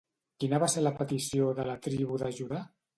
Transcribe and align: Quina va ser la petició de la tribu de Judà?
Quina 0.43 0.59
va 0.63 0.69
ser 0.75 0.83
la 0.87 0.93
petició 1.03 1.53
de 1.61 1.69
la 1.71 1.79
tribu 1.89 2.23
de 2.25 2.37
Judà? 2.43 2.69